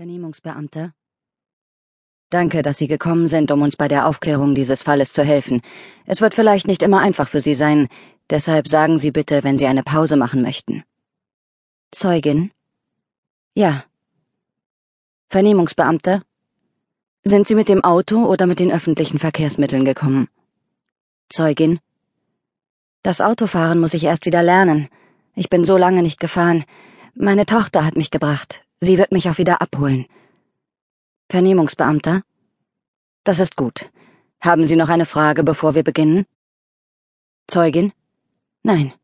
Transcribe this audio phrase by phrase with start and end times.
[0.00, 0.94] Vernehmungsbeamter.
[2.30, 5.60] Danke, dass Sie gekommen sind, um uns bei der Aufklärung dieses Falles zu helfen.
[6.06, 7.86] Es wird vielleicht nicht immer einfach für Sie sein,
[8.30, 10.84] deshalb sagen Sie bitte, wenn Sie eine Pause machen möchten.
[11.90, 12.50] Zeugin.
[13.54, 13.84] Ja.
[15.28, 16.22] Vernehmungsbeamter.
[17.22, 20.28] Sind Sie mit dem Auto oder mit den öffentlichen Verkehrsmitteln gekommen?
[21.28, 21.78] Zeugin.
[23.02, 24.88] Das Autofahren muss ich erst wieder lernen.
[25.34, 26.64] Ich bin so lange nicht gefahren.
[27.14, 28.64] Meine Tochter hat mich gebracht.
[28.80, 30.06] Sie wird mich auch wieder abholen.
[31.28, 32.22] Vernehmungsbeamter?
[33.24, 33.90] Das ist gut.
[34.40, 36.26] Haben Sie noch eine Frage, bevor wir beginnen?
[37.46, 37.92] Zeugin?
[38.62, 38.94] Nein.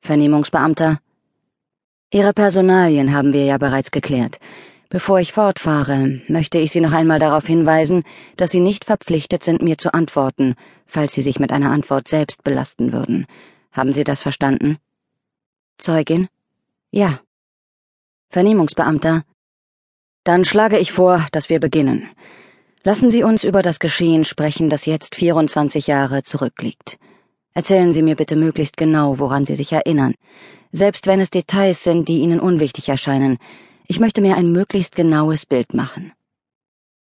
[0.00, 1.00] Vernehmungsbeamter?
[2.12, 4.38] Ihre Personalien haben wir ja bereits geklärt.
[4.88, 8.04] Bevor ich fortfahre, möchte ich Sie noch einmal darauf hinweisen,
[8.36, 10.54] dass Sie nicht verpflichtet sind, mir zu antworten,
[10.86, 13.26] falls Sie sich mit einer Antwort selbst belasten würden.
[13.72, 14.78] Haben Sie das verstanden?
[15.76, 16.28] Zeugin?
[16.92, 17.20] Ja.
[18.36, 19.24] Vernehmungsbeamter.
[20.22, 22.06] Dann schlage ich vor, dass wir beginnen.
[22.84, 26.98] Lassen Sie uns über das Geschehen sprechen, das jetzt 24 Jahre zurückliegt.
[27.54, 30.14] Erzählen Sie mir bitte möglichst genau, woran Sie sich erinnern.
[30.70, 33.38] Selbst wenn es Details sind, die Ihnen unwichtig erscheinen.
[33.86, 36.12] Ich möchte mir ein möglichst genaues Bild machen.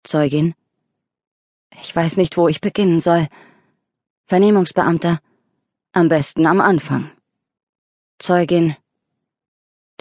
[0.03, 0.55] Zeugin.
[1.81, 3.29] Ich weiß nicht, wo ich beginnen soll.
[4.27, 5.21] Vernehmungsbeamter.
[5.93, 7.13] Am besten am Anfang.
[8.19, 8.75] Zeugin.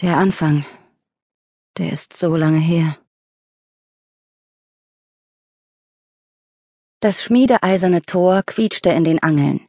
[0.01, 0.65] Der Anfang.
[1.77, 2.97] Der ist so lange her.
[6.99, 9.67] Das schmiedeeiserne Tor quietschte in den Angeln.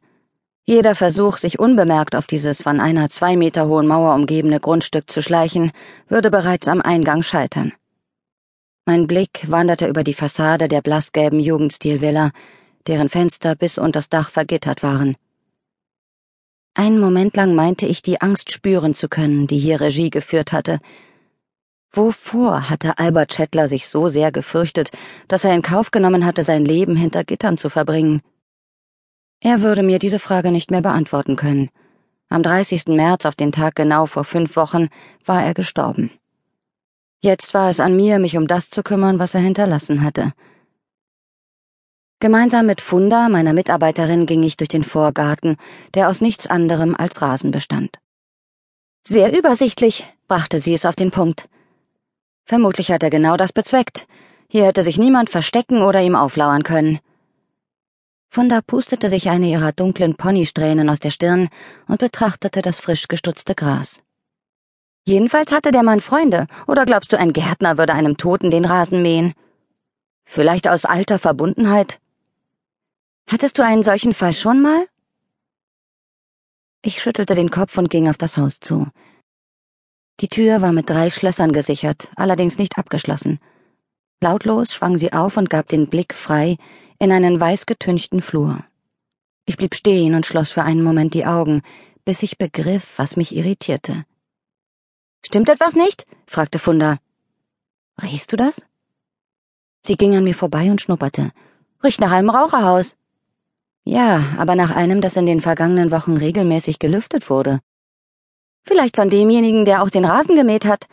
[0.65, 5.21] Jeder Versuch, sich unbemerkt auf dieses von einer zwei Meter hohen Mauer umgebene Grundstück zu
[5.21, 5.71] schleichen,
[6.07, 7.73] würde bereits am Eingang scheitern.
[8.85, 12.31] Mein Blick wanderte über die Fassade der blassgelben Jugendstilvilla,
[12.85, 15.15] deren Fenster bis unters Dach vergittert waren.
[16.75, 20.79] Einen Moment lang meinte ich, die Angst spüren zu können, die hier Regie geführt hatte,
[21.95, 24.89] Wovor hatte Albert Schettler sich so sehr gefürchtet,
[25.27, 28.21] dass er in Kauf genommen hatte, sein Leben hinter Gittern zu verbringen?
[29.39, 31.69] Er würde mir diese Frage nicht mehr beantworten können.
[32.29, 32.87] Am 30.
[32.87, 34.89] März, auf den Tag genau vor fünf Wochen,
[35.23, 36.09] war er gestorben.
[37.21, 40.33] Jetzt war es an mir, mich um das zu kümmern, was er hinterlassen hatte.
[42.19, 45.57] Gemeinsam mit Funda, meiner Mitarbeiterin, ging ich durch den Vorgarten,
[45.93, 47.99] der aus nichts anderem als Rasen bestand.
[49.05, 51.49] Sehr übersichtlich, brachte sie es auf den Punkt.
[52.45, 54.07] Vermutlich hat er genau das bezweckt.
[54.47, 56.99] Hier hätte sich niemand verstecken oder ihm auflauern können.
[58.29, 61.49] Funda pustete sich eine ihrer dunklen Ponysträhnen aus der Stirn
[61.87, 64.01] und betrachtete das frisch gestutzte Gras.
[65.05, 69.01] Jedenfalls hatte der Mann Freunde, oder glaubst du, ein Gärtner würde einem Toten den Rasen
[69.01, 69.33] mähen?
[70.23, 71.99] Vielleicht aus alter Verbundenheit?
[73.27, 74.87] Hattest du einen solchen Fall schon mal?
[76.81, 78.87] Ich schüttelte den Kopf und ging auf das Haus zu.
[80.19, 83.39] Die Tür war mit drei Schlössern gesichert, allerdings nicht abgeschlossen.
[84.21, 86.57] Lautlos schwang sie auf und gab den Blick frei
[86.99, 88.63] in einen weißgetünchten Flur.
[89.45, 91.61] Ich blieb stehen und schloss für einen Moment die Augen,
[92.05, 94.05] bis ich begriff, was mich irritierte.
[95.25, 96.05] Stimmt etwas nicht?
[96.25, 96.99] fragte Funda.
[98.01, 98.65] Riechst du das?
[99.85, 101.31] Sie ging an mir vorbei und schnupperte.
[101.83, 102.95] Riecht nach einem Raucherhaus.
[103.83, 107.59] Ja, aber nach einem, das in den vergangenen Wochen regelmäßig gelüftet wurde.
[108.63, 110.87] Vielleicht von demjenigen, der auch den Rasen gemäht hat.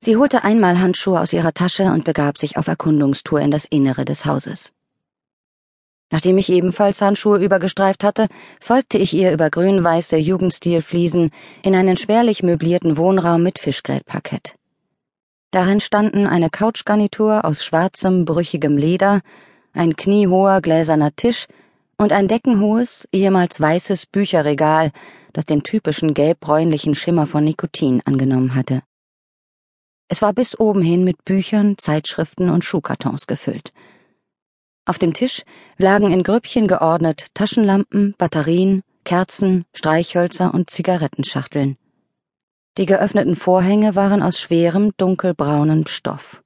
[0.00, 4.04] Sie holte einmal Handschuhe aus ihrer Tasche und begab sich auf Erkundungstour in das Innere
[4.04, 4.74] des Hauses.
[6.10, 8.28] Nachdem ich ebenfalls Handschuhe übergestreift hatte,
[8.60, 11.30] folgte ich ihr über grün-weiße Jugendstilfliesen
[11.62, 14.54] in einen spärlich möblierten Wohnraum mit Fischgrätparkett.
[15.50, 19.20] Darin standen eine Couchgarnitur aus schwarzem, brüchigem Leder,
[19.72, 21.46] ein kniehoher gläserner Tisch
[21.98, 24.92] und ein deckenhohes, ehemals weißes Bücherregal,
[25.32, 28.82] das den typischen gelbbräunlichen Schimmer von Nikotin angenommen hatte.
[30.08, 33.72] Es war bis oben hin mit Büchern, Zeitschriften und Schuhkartons gefüllt.
[34.86, 35.42] Auf dem Tisch
[35.76, 41.76] lagen in Grüppchen geordnet Taschenlampen, Batterien, Kerzen, Streichhölzer und Zigarettenschachteln.
[42.78, 46.42] Die geöffneten Vorhänge waren aus schwerem, dunkelbraunem Stoff.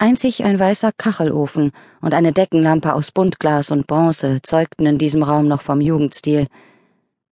[0.00, 5.48] Einzig ein weißer Kachelofen und eine Deckenlampe aus Buntglas und Bronze zeugten in diesem Raum
[5.48, 6.46] noch vom Jugendstil.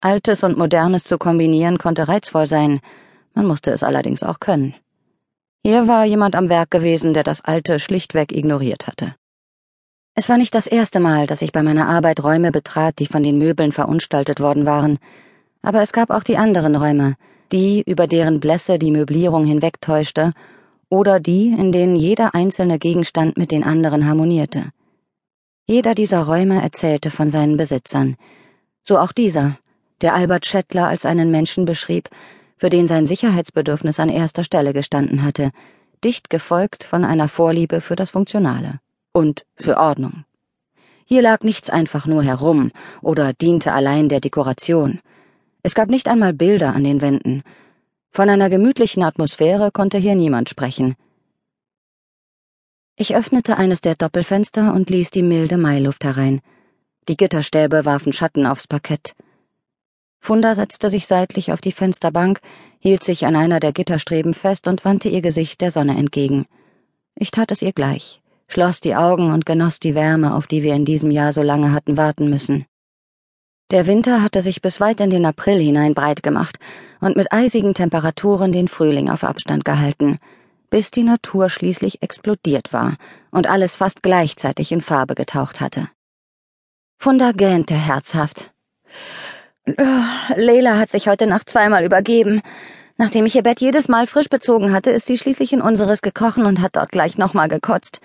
[0.02, 2.80] Altes und Modernes zu kombinieren konnte reizvoll sein,
[3.36, 4.74] man musste es allerdings auch können.
[5.64, 9.14] Hier war jemand am Werk gewesen, der das Alte schlichtweg ignoriert hatte.
[10.16, 13.22] Es war nicht das erste Mal, dass ich bei meiner Arbeit Räume betrat, die von
[13.22, 14.98] den Möbeln verunstaltet worden waren,
[15.62, 17.16] aber es gab auch die anderen Räume,
[17.52, 20.32] die, über deren Blässe die Möblierung hinwegtäuschte
[20.90, 24.72] oder die, in denen jeder einzelne Gegenstand mit den anderen harmonierte.
[25.68, 28.18] Jeder dieser Räume erzählte von seinen Besitzern,
[28.84, 29.58] so auch dieser,
[30.02, 32.10] der Albert Schettler als einen Menschen beschrieb,
[32.58, 35.52] für den sein Sicherheitsbedürfnis an erster Stelle gestanden hatte,
[36.04, 38.80] dicht gefolgt von einer Vorliebe für das Funktionale
[39.12, 40.26] und für Ordnung.
[41.06, 42.72] Hier lag nichts einfach nur herum
[43.02, 45.00] oder diente allein der Dekoration.
[45.64, 47.44] Es gab nicht einmal Bilder an den Wänden.
[48.16, 50.96] Von einer gemütlichen Atmosphäre konnte hier niemand sprechen.
[52.96, 56.40] Ich öffnete eines der Doppelfenster und ließ die milde Mailuft herein.
[57.10, 59.18] Die Gitterstäbe warfen Schatten aufs Parkett.
[60.22, 62.40] Funda setzte sich seitlich auf die Fensterbank,
[62.80, 66.46] hielt sich an einer der Gitterstreben fest und wandte ihr Gesicht der Sonne entgegen.
[67.16, 70.74] Ich tat es ihr gleich schloss die Augen und genoss die Wärme, auf die wir
[70.74, 72.66] in diesem Jahr so lange hatten warten müssen.
[73.72, 76.58] Der Winter hatte sich bis weit in den April hinein breit gemacht
[77.02, 80.20] und mit eisigen Temperaturen den Frühling auf Abstand gehalten,
[80.70, 82.98] bis die Natur schließlich explodiert war
[83.32, 85.90] und alles fast gleichzeitig in Farbe getaucht hatte.
[87.00, 88.52] Funda gähnte herzhaft.
[90.36, 92.42] Leila hat sich heute Nacht zweimal übergeben.
[92.98, 96.46] Nachdem ich ihr Bett jedes Mal frisch bezogen hatte, ist sie schließlich in unseres gekrochen
[96.46, 98.00] und hat dort gleich nochmal gekotzt.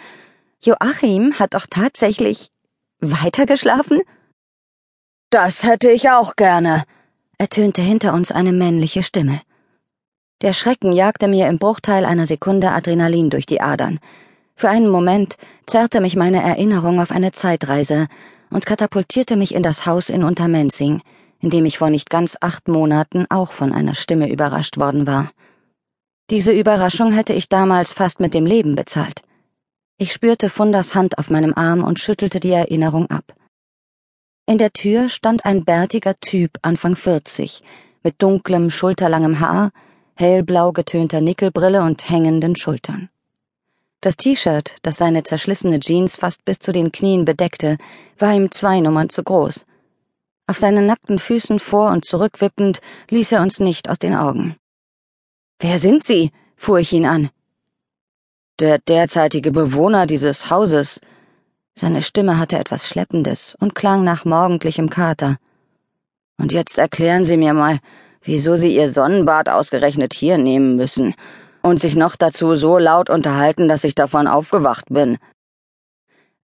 [0.62, 2.50] Joachim hat doch tatsächlich
[3.00, 4.00] weitergeschlafen?
[5.30, 6.82] Das hätte ich auch gerne,
[7.38, 9.40] ertönte hinter uns eine männliche Stimme.
[10.42, 14.00] Der Schrecken jagte mir im Bruchteil einer Sekunde Adrenalin durch die Adern.
[14.56, 15.36] Für einen Moment
[15.66, 18.08] zerrte mich meine Erinnerung auf eine Zeitreise
[18.50, 21.00] und katapultierte mich in das Haus in Untermenzing,
[21.38, 25.30] in dem ich vor nicht ganz acht Monaten auch von einer Stimme überrascht worden war.
[26.30, 29.22] Diese Überraschung hätte ich damals fast mit dem Leben bezahlt.
[29.96, 33.32] Ich spürte Fundas Hand auf meinem Arm und schüttelte die Erinnerung ab.
[34.50, 37.62] In der Tür stand ein bärtiger Typ Anfang 40,
[38.02, 39.70] mit dunklem, schulterlangem Haar,
[40.16, 43.10] hellblau getönter Nickelbrille und hängenden Schultern.
[44.00, 47.78] Das T-Shirt, das seine zerschlissene Jeans fast bis zu den Knien bedeckte,
[48.18, 49.66] war ihm zwei Nummern zu groß.
[50.48, 54.56] Auf seinen nackten Füßen vor und zurück wippend, ließ er uns nicht aus den Augen.
[55.60, 56.32] Wer sind Sie?
[56.56, 57.30] fuhr ich ihn an
[58.58, 61.00] der derzeitige Bewohner dieses Hauses.
[61.74, 65.38] Seine Stimme hatte etwas Schleppendes und klang nach morgendlichem Kater.
[66.38, 67.78] Und jetzt erklären Sie mir mal,
[68.22, 71.14] wieso Sie Ihr Sonnenbad ausgerechnet hier nehmen müssen
[71.62, 75.18] und sich noch dazu so laut unterhalten, dass ich davon aufgewacht bin.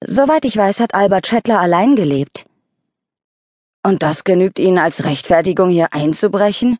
[0.04, 2.46] Soweit ich weiß, hat Albert Schettler allein gelebt.
[3.84, 6.78] Und das genügt Ihnen als Rechtfertigung, hier einzubrechen?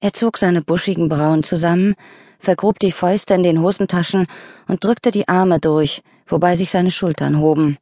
[0.00, 1.94] Er zog seine buschigen Brauen zusammen,
[2.38, 4.26] vergrub die Fäuste in den Hosentaschen
[4.66, 7.78] und drückte die Arme durch, wobei sich seine Schultern hoben.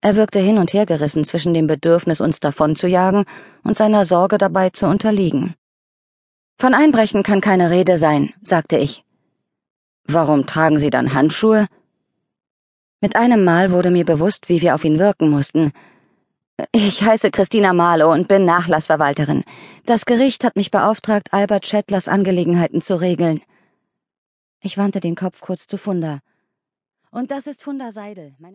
[0.00, 3.24] Er wirkte hin und her gerissen zwischen dem Bedürfnis, uns davonzujagen
[3.62, 5.54] und seiner Sorge dabei zu unterliegen.
[6.58, 9.04] Von Einbrechen kann keine Rede sein, sagte ich.
[10.06, 11.66] Warum tragen Sie dann Handschuhe?
[13.00, 15.72] Mit einem Mal wurde mir bewusst, wie wir auf ihn wirken mussten.
[16.72, 19.42] Ich heiße Christina Marlow und bin Nachlassverwalterin.
[19.86, 23.42] Das Gericht hat mich beauftragt, Albert Schettlers Angelegenheiten zu regeln.
[24.60, 26.20] Ich wandte den Kopf kurz zu Funda.
[27.14, 28.52] Und das ist Funda Seidel, meine